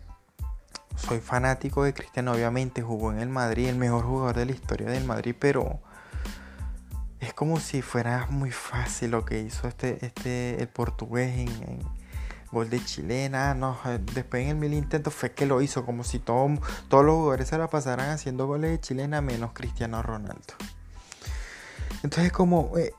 soy 1.00 1.20
fanático 1.20 1.84
de 1.84 1.94
Cristiano. 1.94 2.34
Obviamente 2.34 2.82
jugó 2.82 3.12
en 3.12 3.20
el 3.20 3.30
Madrid, 3.30 3.68
el 3.68 3.76
mejor 3.76 4.04
jugador 4.06 4.36
de 4.36 4.46
la 4.46 4.52
historia 4.52 4.90
del 4.90 5.06
Madrid, 5.06 5.36
pero 5.38 5.80
es 7.20 7.34
como 7.34 7.60
si 7.60 7.82
fuera 7.82 8.28
muy 8.30 8.52
fácil 8.52 9.12
lo 9.12 9.26
que 9.26 9.42
hizo 9.42 9.68
este, 9.68 10.06
este 10.06 10.62
el 10.62 10.68
portugués 10.68 11.38
en, 11.38 11.80
gol 12.52 12.70
de 12.70 12.84
chilena. 12.84 13.54
No, 13.54 13.78
después 14.14 14.44
en 14.44 14.50
el 14.50 14.56
mil 14.56 14.74
intento 14.74 15.12
fue 15.12 15.32
que 15.32 15.46
lo 15.46 15.62
hizo, 15.62 15.86
como 15.86 16.04
si 16.04 16.20
todos 16.20 16.60
los 16.90 17.16
jugadores 17.16 17.48
se 17.48 17.58
la 17.58 17.70
pasaran 17.70 18.10
haciendo 18.10 18.48
goles 18.48 18.72
de 18.72 18.80
chilena, 18.80 19.22
menos 19.22 19.52
Cristiano 19.54 20.02
Ronaldo. 20.02 20.56
Entonces, 22.02 22.32
como, 22.32 22.76
eh, 22.78 22.94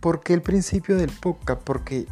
¿por 0.00 0.22
qué 0.22 0.34
el 0.34 0.42
principio 0.42 0.96
del 0.96 1.12
podcast? 1.12 1.60
Porque 1.62 2.06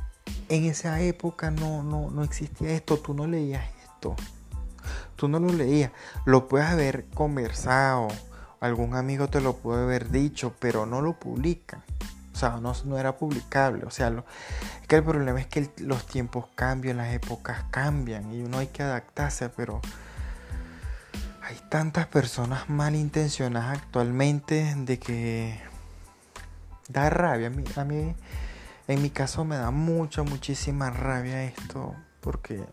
en 0.49 0.65
esa 0.65 1.01
época 1.01 1.51
no, 1.51 1.83
no, 1.83 2.11
no 2.11 2.23
existía 2.23 2.71
esto, 2.71 2.99
tú 2.99 3.15
no 3.15 3.27
leías 3.27 3.65
esto. 3.83 4.15
Tú 5.17 5.29
no 5.29 5.39
lo 5.39 5.53
leías. 5.53 5.91
Lo 6.25 6.49
puedes 6.49 6.69
haber 6.69 7.07
conversado. 7.07 8.09
Algún 8.61 8.95
amigo 8.95 9.29
te 9.29 9.41
lo 9.41 9.57
puede 9.57 9.83
haber 9.83 10.11
dicho, 10.11 10.55
pero 10.59 10.87
no 10.87 11.01
lo 11.01 11.19
publican. 11.19 11.83
O 12.33 12.37
sea, 12.37 12.59
no, 12.61 12.99
era 12.99 13.17
publicable. 13.17 13.85
O 13.85 13.91
sea, 13.91 14.09
es 14.09 14.89
que 14.89 14.97
el 14.97 15.05
problema 15.05 15.41
es 15.41 15.47
que 15.47 15.71
los 15.79 16.07
tiempos 16.07 16.47
cambian, 16.57 16.97
las 16.97 17.15
épocas 17.15 17.65
cambian 17.71 18.33
y 18.33 18.43
uno 18.43 18.59
hay 18.59 18.67
que 18.69 18.83
adaptarse, 18.83 19.49
pero 19.51 19.81
hay 21.43 21.57
tantas 21.69 22.07
personas 22.07 22.69
malintencionadas 22.69 23.79
actualmente 23.79 24.75
de 24.77 24.99
que 24.99 25.61
da 26.89 27.09
rabia. 27.09 27.49
A 27.49 27.51
mí, 27.51 27.65
a 27.77 27.85
mí, 27.85 28.17
en 28.89 29.03
mi 29.03 29.11
caso, 29.11 29.45
me 29.45 29.57
da 29.57 29.71
mucha, 29.71 30.25
muchísima 30.25 30.91
rabia 30.91 31.45
esto 31.45 31.95
porque 32.21 32.65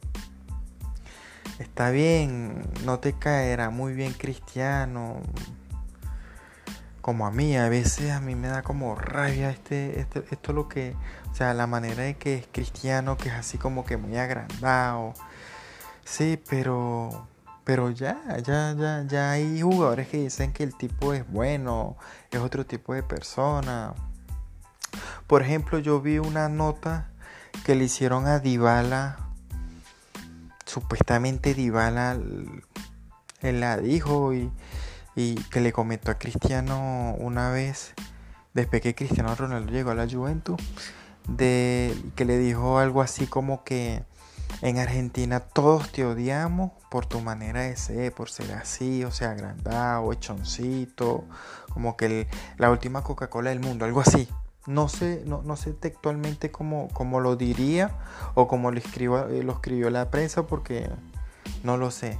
está 1.61 1.91
bien, 1.91 2.63
no 2.85 2.99
te 2.99 3.13
caerá 3.13 3.69
muy 3.69 3.93
bien 3.93 4.13
cristiano. 4.13 5.21
Como 7.01 7.25
a 7.25 7.31
mí, 7.31 7.57
a 7.57 7.69
veces 7.69 8.11
a 8.11 8.19
mí 8.19 8.35
me 8.35 8.47
da 8.47 8.61
como 8.61 8.95
rabia 8.95 9.49
este, 9.49 9.99
este, 9.99 10.23
esto 10.31 10.53
lo 10.53 10.67
que, 10.67 10.95
o 11.31 11.35
sea, 11.35 11.53
la 11.53 11.65
manera 11.67 12.03
de 12.03 12.15
que 12.15 12.35
es 12.35 12.47
cristiano, 12.51 13.17
que 13.17 13.29
es 13.29 13.35
así 13.35 13.57
como 13.57 13.85
que 13.85 13.97
muy 13.97 14.17
agrandado. 14.17 15.13
Sí, 16.05 16.39
pero, 16.49 17.27
pero 17.63 17.89
ya, 17.89 18.21
ya, 18.43 18.75
ya, 18.77 19.03
ya 19.07 19.31
hay 19.31 19.61
jugadores 19.61 20.07
que 20.09 20.17
dicen 20.17 20.53
que 20.53 20.63
el 20.63 20.75
tipo 20.75 21.13
es 21.13 21.27
bueno, 21.31 21.97
es 22.31 22.39
otro 22.39 22.65
tipo 22.65 22.93
de 22.93 23.03
persona. 23.03 23.93
Por 25.27 25.41
ejemplo, 25.41 25.79
yo 25.79 26.01
vi 26.01 26.19
una 26.19 26.49
nota 26.49 27.09
que 27.65 27.75
le 27.75 27.85
hicieron 27.85 28.27
a 28.27 28.39
Dybala 28.39 29.30
supuestamente 30.71 31.53
Dybala 31.53 32.17
la 33.41 33.77
dijo 33.77 34.33
y, 34.33 34.49
que 35.51 35.59
le 35.59 35.73
comentó 35.73 36.11
a 36.11 36.17
Cristiano 36.17 37.15
una 37.19 37.51
vez, 37.51 37.93
después 38.53 38.81
que 38.81 38.95
Cristiano 38.95 39.35
Ronaldo 39.35 39.71
llegó 39.71 39.91
a 39.91 39.95
la 39.95 40.07
Juventus, 40.09 40.61
de, 41.27 41.95
que 42.15 42.25
le 42.25 42.37
dijo 42.37 42.79
algo 42.79 43.01
así 43.01 43.27
como 43.27 43.63
que 43.63 44.03
en 44.61 44.77
Argentina 44.77 45.41
todos 45.41 45.91
te 45.91 46.05
odiamos 46.05 46.71
por 46.89 47.05
tu 47.05 47.19
manera 47.19 47.61
de 47.61 47.75
ser, 47.75 48.13
por 48.13 48.29
ser 48.29 48.53
así, 48.53 49.03
o 49.03 49.11
sea, 49.11 49.31
agrandado, 49.31 50.11
hechoncito, 50.13 51.25
como 51.73 51.97
que 51.97 52.27
la 52.57 52.71
última 52.71 53.03
Coca-Cola 53.03 53.49
del 53.49 53.59
mundo, 53.59 53.85
algo 53.85 54.01
así. 54.01 54.29
No 54.67 54.87
sé, 54.87 55.23
no, 55.25 55.41
no 55.43 55.55
sé 55.55 55.73
textualmente 55.73 56.51
cómo, 56.51 56.89
lo 57.19 57.35
diría 57.35 57.91
o 58.35 58.47
cómo 58.47 58.71
lo, 58.71 58.79
eh, 58.79 59.43
lo 59.43 59.53
escribió 59.53 59.89
la 59.89 60.11
prensa 60.11 60.45
porque 60.45 60.89
no 61.63 61.77
lo 61.77 61.91
sé. 61.91 62.19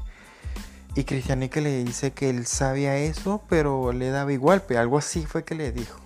Y 0.95 1.05
Cristianique 1.05 1.61
le 1.61 1.83
dice 1.83 2.11
que 2.11 2.29
él 2.29 2.45
sabía 2.45 2.97
eso, 2.97 3.41
pero 3.47 3.93
le 3.93 4.09
daba 4.09 4.33
igual, 4.33 4.63
pero 4.67 4.81
algo 4.81 4.97
así 4.97 5.25
fue 5.25 5.45
que 5.45 5.55
le 5.55 5.71
dijo. 5.71 5.99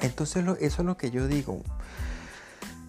Entonces 0.00 0.44
eso 0.60 0.82
es 0.82 0.86
lo 0.86 0.96
que 0.96 1.10
yo 1.10 1.26
digo. 1.26 1.62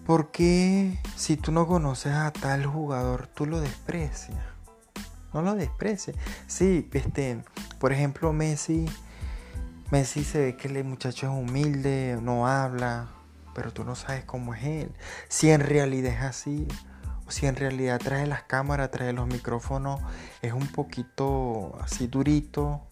¿Por 0.06 0.30
qué 0.30 0.98
si 1.16 1.36
tú 1.36 1.52
no 1.52 1.66
conoces 1.66 2.12
a 2.12 2.32
tal 2.32 2.64
jugador, 2.64 3.26
tú 3.26 3.44
lo 3.44 3.60
desprecias? 3.60 4.38
No 5.34 5.42
lo 5.42 5.54
desprecias. 5.54 6.16
Sí, 6.46 6.88
este, 6.92 7.42
por 7.78 7.92
ejemplo, 7.92 8.32
Messi 8.32 8.86
Messi 9.90 10.24
se 10.24 10.40
ve 10.40 10.56
que 10.56 10.66
el 10.66 10.82
muchacho 10.84 11.26
es 11.26 11.32
humilde, 11.32 12.18
no 12.20 12.48
habla, 12.48 13.06
pero 13.54 13.72
tú 13.72 13.84
no 13.84 13.94
sabes 13.94 14.24
cómo 14.24 14.52
es 14.52 14.64
él. 14.64 14.92
Si 15.28 15.50
en 15.50 15.60
realidad 15.60 16.12
es 16.12 16.22
así, 16.22 16.66
o 17.24 17.30
si 17.30 17.46
en 17.46 17.54
realidad 17.54 18.00
trae 18.02 18.26
las 18.26 18.42
cámaras, 18.42 18.90
trae 18.90 19.12
los 19.12 19.28
micrófonos, 19.28 20.00
es 20.42 20.52
un 20.52 20.66
poquito 20.66 21.78
así 21.80 22.08
durito. 22.08 22.82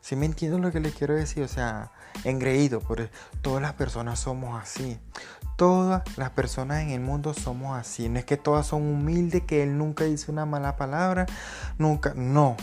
Si 0.00 0.16
me 0.16 0.26
entiendo 0.26 0.58
lo 0.58 0.72
que 0.72 0.80
le 0.80 0.90
quiero 0.90 1.14
decir, 1.14 1.44
o 1.44 1.48
sea, 1.48 1.92
engreído, 2.24 2.80
porque 2.80 3.10
todas 3.40 3.62
las 3.62 3.74
personas 3.74 4.18
somos 4.18 4.60
así. 4.60 4.98
Todas 5.56 6.02
las 6.16 6.30
personas 6.30 6.82
en 6.82 6.90
el 6.90 7.00
mundo 7.00 7.32
somos 7.32 7.78
así. 7.78 8.08
No 8.08 8.18
es 8.18 8.24
que 8.24 8.36
todas 8.36 8.66
son 8.66 8.82
humildes, 8.82 9.42
que 9.42 9.62
él 9.62 9.78
nunca 9.78 10.04
dice 10.04 10.32
una 10.32 10.46
mala 10.46 10.76
palabra, 10.76 11.26
nunca, 11.78 12.12
no. 12.16 12.56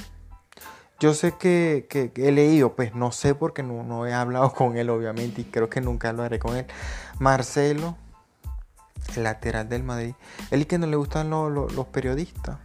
Yo 1.00 1.14
sé 1.14 1.34
que, 1.38 1.88
he 2.16 2.32
leído, 2.32 2.76
pues 2.76 2.96
no 2.96 3.12
sé 3.12 3.36
porque 3.36 3.64
no, 3.64 4.08
he 4.08 4.14
hablado 4.14 4.54
con 4.56 4.78
él 4.78 4.90
obviamente 4.90 5.42
y 5.42 5.44
creo 5.46 5.70
que 5.70 5.82
nunca 5.82 6.14
lo 6.14 6.24
haré 6.24 6.40
con 6.40 6.56
él. 6.56 6.66
Marcelo, 7.20 7.98
el 9.16 9.24
lateral 9.24 9.70
del 9.70 9.84
Madrid, 9.84 10.14
él 10.52 10.68
que 10.68 10.78
no 10.78 10.88
le 10.88 10.96
gustan 10.96 11.30
los 11.30 11.88
periodistas. 11.88 12.58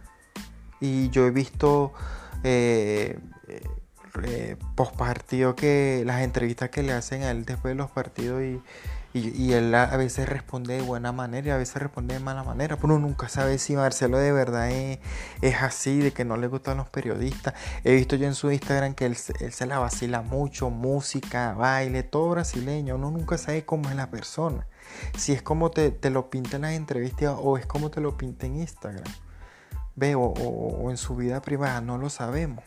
Y 0.79 1.09
yo 1.09 1.27
he 1.27 1.31
visto 1.31 1.93
eh, 2.43 3.19
eh, 4.23 4.57
post 4.75 4.95
partido 4.95 5.55
que 5.55 6.03
las 6.05 6.21
entrevistas 6.21 6.69
que 6.69 6.83
le 6.83 6.93
hacen 6.93 7.23
a 7.23 7.31
él 7.31 7.45
después 7.45 7.71
de 7.71 7.75
los 7.75 7.91
partidos 7.91 8.41
y 8.41 8.61
y, 9.13 9.51
él 9.51 9.75
a, 9.75 9.97
veces 9.97 10.29
responde 10.29 10.75
de 10.75 10.81
buena 10.81 11.11
manera 11.11 11.47
y 11.47 11.51
a 11.51 11.57
veces 11.57 11.81
responde 11.81 12.13
de 12.13 12.21
mala 12.21 12.43
manera. 12.43 12.77
Pero 12.77 12.95
uno 12.95 13.07
nunca 13.07 13.27
sabe 13.27 13.57
si 13.57 13.75
Marcelo 13.75 14.17
de 14.17 14.31
verdad 14.31 14.71
es, 14.71 14.99
así, 15.61 15.99
de 15.99 16.11
que 16.11 16.23
no 16.23 16.37
le 16.37 16.47
gustan 16.47 16.77
los 16.77 16.89
periodistas. 16.89 17.53
He 17.83 17.93
visto 17.93 18.15
yo 18.15 18.27
en 18.27 18.35
su 18.35 18.51
Instagram 18.51 18.93
que 18.93 19.05
él, 19.05 19.17
se 19.17 19.65
la 19.65 19.79
vacila 19.79 20.21
mucho, 20.21 20.69
música, 20.69 21.53
baile, 21.53 22.03
todo 22.03 22.29
brasileño. 22.29 22.95
Uno 22.95 23.11
nunca 23.11 23.37
sabe 23.37 23.65
cómo 23.65 23.89
es 23.89 23.95
la 23.95 24.09
persona. 24.09 24.65
Si 25.17 25.33
es 25.33 25.41
como 25.41 25.71
te, 25.71 25.97
lo 26.09 26.29
pinta 26.29 26.55
en 26.55 26.61
las 26.61 26.73
entrevistas 26.73 27.35
o 27.37 27.57
es 27.57 27.65
como 27.65 27.91
te 27.91 27.99
lo 27.99 28.17
pinta 28.17 28.45
en 28.45 28.57
Instagram. 28.57 29.03
Ve, 29.95 30.15
o, 30.15 30.89
en 30.89 30.95
su 30.95 31.17
vida 31.17 31.41
privada, 31.41 31.81
no 31.81 31.97
lo 31.97 32.09
sabemos. 32.09 32.63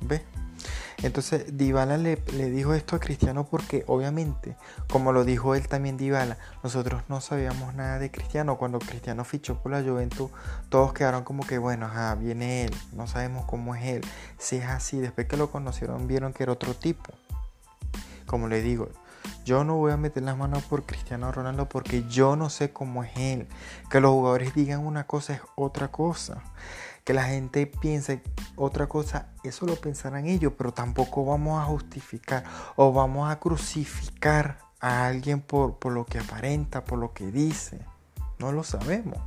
Ve. 0.00 0.22
Entonces 1.02 1.56
Dybala 1.56 1.96
le, 1.96 2.22
le, 2.32 2.50
dijo 2.50 2.74
esto 2.74 2.94
a 2.94 3.00
Cristiano 3.00 3.44
porque 3.44 3.84
obviamente, 3.88 4.56
como 4.88 5.12
lo 5.12 5.24
dijo 5.24 5.54
él 5.54 5.66
también 5.66 5.96
Dybala, 5.96 6.38
nosotros 6.62 7.02
no 7.08 7.20
sabíamos 7.20 7.74
nada 7.74 7.98
de 7.98 8.10
Cristiano. 8.10 8.56
Cuando 8.56 8.78
Cristiano 8.78 9.24
fichó 9.24 9.58
por 9.60 9.72
la 9.72 9.82
Juventus, 9.82 10.30
todos 10.68 10.92
quedaron 10.92 11.24
como 11.24 11.44
que, 11.44 11.58
bueno, 11.58 11.86
ajá, 11.86 12.14
viene 12.14 12.64
él, 12.64 12.74
no 12.92 13.06
sabemos 13.06 13.44
cómo 13.46 13.74
es 13.74 13.84
él. 13.84 14.02
Si 14.38 14.56
es 14.56 14.66
así, 14.66 15.00
después 15.00 15.26
que 15.26 15.36
lo 15.36 15.50
conocieron 15.50 16.06
vieron 16.06 16.32
que 16.32 16.44
era 16.44 16.52
otro 16.52 16.74
tipo. 16.74 17.12
Como 18.26 18.48
le 18.48 18.62
digo, 18.62 18.88
yo 19.44 19.64
no 19.64 19.76
voy 19.76 19.92
a 19.92 19.96
meter 19.96 20.22
las 20.22 20.36
manos 20.36 20.62
por 20.64 20.84
Cristiano 20.84 21.32
Ronaldo 21.32 21.68
porque 21.68 22.04
yo 22.08 22.36
no 22.36 22.48
sé 22.48 22.72
cómo 22.72 23.02
es 23.02 23.10
él. 23.16 23.48
Que 23.90 24.00
los 24.00 24.12
jugadores 24.12 24.54
digan 24.54 24.86
una 24.86 25.06
cosa 25.06 25.34
es 25.34 25.40
otra 25.56 25.88
cosa. 25.88 26.42
Que 27.04 27.12
la 27.12 27.24
gente 27.24 27.66
piense 27.66 28.22
otra 28.56 28.86
cosa, 28.86 29.28
eso 29.42 29.66
lo 29.66 29.76
pensarán 29.76 30.26
ellos, 30.26 30.52
pero 30.56 30.72
tampoco 30.72 31.24
vamos 31.24 31.60
a 31.60 31.64
justificar 31.64 32.44
o 32.76 32.92
vamos 32.92 33.30
a 33.30 33.38
crucificar 33.40 34.58
a 34.80 35.06
alguien 35.06 35.40
por, 35.40 35.78
por 35.78 35.92
lo 35.92 36.06
que 36.06 36.18
aparenta, 36.18 36.84
por 36.84 36.98
lo 36.98 37.12
que 37.12 37.26
dice. 37.26 37.80
No 38.38 38.52
lo 38.52 38.62
sabemos. 38.64 39.18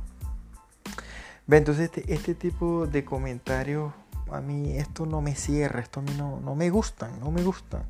Entonces 1.48 1.84
este, 1.84 2.12
este 2.12 2.34
tipo 2.34 2.86
de 2.86 3.04
comentarios, 3.04 3.92
a 4.32 4.40
mí 4.40 4.76
esto 4.76 5.06
no 5.06 5.20
me 5.20 5.34
cierra, 5.34 5.80
esto 5.80 6.00
a 6.00 6.02
mí 6.02 6.12
no, 6.16 6.40
no 6.40 6.54
me 6.54 6.70
gustan, 6.70 7.20
no 7.20 7.30
me 7.30 7.42
gustan 7.42 7.84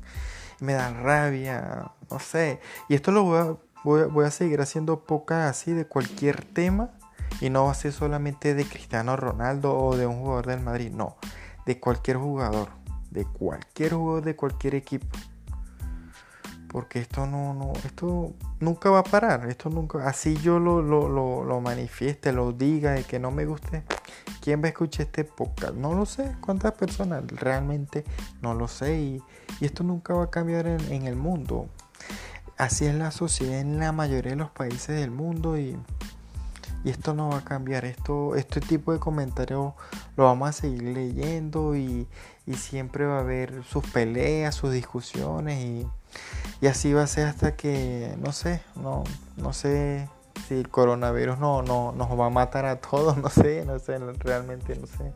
me 0.59 0.73
dan 0.73 1.03
rabia, 1.03 1.91
no 2.09 2.19
sé. 2.19 2.59
Y 2.89 2.95
esto 2.95 3.11
lo 3.11 3.23
voy 3.23 3.39
a, 3.39 4.05
voy 4.07 4.25
a, 4.25 4.31
seguir 4.31 4.61
haciendo 4.61 5.03
pocas 5.03 5.49
así 5.49 5.73
de 5.73 5.85
cualquier 5.85 6.43
tema. 6.43 6.89
Y 7.41 7.49
no 7.49 7.65
va 7.65 7.71
a 7.71 7.75
ser 7.75 7.91
solamente 7.91 8.53
de 8.53 8.65
Cristiano 8.65 9.15
Ronaldo 9.15 9.77
o 9.77 9.95
de 9.95 10.07
un 10.07 10.19
jugador 10.19 10.47
del 10.47 10.61
Madrid, 10.61 10.91
no. 10.91 11.17
De 11.65 11.79
cualquier 11.79 12.17
jugador. 12.17 12.69
De 13.11 13.25
cualquier 13.25 13.93
jugador 13.93 14.23
de 14.23 14.35
cualquier 14.35 14.75
equipo. 14.75 15.07
Porque 16.69 16.99
esto 16.99 17.25
no, 17.25 17.53
no, 17.53 17.73
esto 17.85 18.33
nunca 18.59 18.89
va 18.89 18.99
a 18.99 19.03
parar. 19.03 19.47
Esto 19.49 19.69
nunca, 19.69 20.07
así 20.07 20.35
yo 20.35 20.59
lo, 20.59 20.81
lo, 20.81 21.07
lo, 21.07 21.43
lo 21.43 21.61
manifieste, 21.61 22.31
lo 22.31 22.51
diga 22.51 22.99
y 22.99 23.03
que 23.03 23.19
no 23.19 23.31
me 23.31 23.45
guste. 23.45 23.83
¿Quién 24.47 24.61
va 24.61 24.67
a 24.67 24.69
escuchar 24.69 25.07
este 25.07 25.25
podcast? 25.25 25.73
No 25.73 25.93
lo 25.93 26.05
sé. 26.05 26.35
¿Cuántas 26.39 26.71
personas? 26.71 27.23
Realmente 27.27 28.05
no 28.41 28.53
lo 28.53 28.67
sé. 28.67 28.97
Y, 28.97 29.23
esto 29.59 29.83
nunca 29.83 30.13
va 30.13 30.23
a 30.23 30.29
cambiar 30.29 30.67
en, 30.67 31.05
el 31.05 31.15
mundo. 31.15 31.67
Así 32.57 32.85
es 32.85 32.95
la 32.95 33.11
sociedad 33.11 33.59
en 33.59 33.77
la 33.79 33.91
mayoría 33.91 34.31
de 34.31 34.37
los 34.37 34.51
países 34.51 34.99
del 34.99 35.11
mundo 35.11 35.57
y, 35.57 35.77
esto 36.89 37.13
no 37.13 37.29
va 37.29 37.37
a 37.39 37.43
cambiar. 37.43 37.85
Esto, 37.85 38.35
este 38.35 38.61
tipo 38.61 38.93
de 38.93 38.99
comentarios 38.99 39.73
lo 40.15 40.23
vamos 40.23 40.49
a 40.49 40.53
seguir 40.53 40.83
leyendo 40.83 41.75
y, 41.75 42.07
siempre 42.55 43.05
va 43.05 43.17
a 43.17 43.19
haber 43.19 43.63
sus 43.65 43.85
peleas, 43.87 44.55
sus 44.55 44.71
discusiones 44.71 45.59
y, 45.63 45.85
y, 46.61 46.67
así 46.67 46.93
va 46.93 47.03
a 47.03 47.07
ser 47.07 47.27
hasta 47.27 47.57
que, 47.57 48.15
no 48.19 48.31
sé, 48.31 48.61
no, 48.75 49.03
no 49.35 49.51
sé 49.51 50.07
si 50.47 50.53
el 50.53 50.69
coronavirus 50.69 51.37
no, 51.39 51.61
no, 51.61 51.91
nos 51.91 52.19
va 52.19 52.27
a 52.27 52.29
matar 52.29 52.65
a 52.65 52.77
todos, 52.77 53.17
no 53.23 53.29
sé, 53.29 53.65
no 53.65 53.79
sé, 53.79 53.97
realmente 54.19 54.75
no 54.75 54.87
sé. 54.87 55.13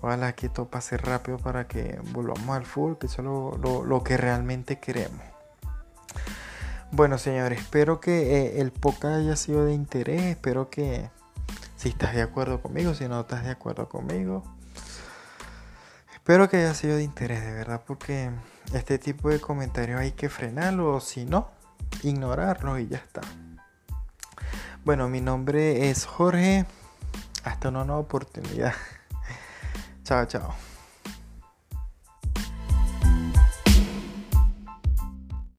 Ojalá 0.00 0.34
que 0.34 0.46
esto 0.46 0.66
pase 0.66 0.96
rápido 0.96 1.38
para 1.38 1.66
que 1.66 1.98
volvamos 2.12 2.56
al 2.56 2.66
full, 2.66 2.94
que 2.94 3.06
eso 3.06 3.22
es 3.54 3.88
lo, 3.88 4.02
que 4.04 4.16
realmente 4.16 4.78
queremos. 4.78 5.33
Bueno, 6.96 7.18
señores, 7.18 7.58
espero 7.58 8.00
que 8.00 8.36
eh, 8.36 8.60
el 8.60 8.70
podcast 8.70 9.16
haya 9.16 9.34
sido 9.34 9.64
de 9.64 9.74
interés. 9.74 10.22
Espero 10.22 10.70
que 10.70 11.10
si 11.74 11.88
estás 11.88 12.14
de 12.14 12.22
acuerdo 12.22 12.62
conmigo, 12.62 12.94
si 12.94 13.08
no 13.08 13.18
estás 13.18 13.42
de 13.42 13.50
acuerdo 13.50 13.88
conmigo. 13.88 14.44
Espero 16.14 16.48
que 16.48 16.58
haya 16.58 16.72
sido 16.72 16.94
de 16.94 17.02
interés, 17.02 17.44
de 17.44 17.52
verdad, 17.52 17.82
porque 17.84 18.30
este 18.72 18.98
tipo 18.98 19.28
de 19.28 19.40
comentarios 19.40 19.98
hay 19.98 20.12
que 20.12 20.28
frenarlo, 20.28 20.94
o 20.94 21.00
si 21.00 21.24
no, 21.24 21.50
ignorarlo 22.04 22.78
y 22.78 22.86
ya 22.86 22.98
está. 22.98 23.22
Bueno, 24.84 25.08
mi 25.08 25.20
nombre 25.20 25.90
es 25.90 26.06
Jorge. 26.06 26.64
Hasta 27.42 27.70
una 27.70 27.84
nueva 27.84 28.02
oportunidad. 28.02 28.74
chao, 30.04 30.26
chao. 30.26 30.73